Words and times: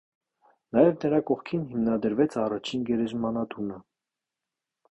Նաև 0.77 0.95
նրա 1.03 1.19
կողքին 1.31 1.67
հիմնադրվեց 1.73 2.37
առաջին 2.45 2.87
գերեզմանատունը։ 2.89 3.79